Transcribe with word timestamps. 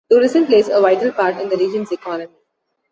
Tourism 0.09 0.47
plays 0.47 0.67
a 0.67 0.81
vital 0.81 1.11
part 1.11 1.37
in 1.39 1.47
the 1.47 1.55
region's 1.57 1.91
economy. 1.91 2.33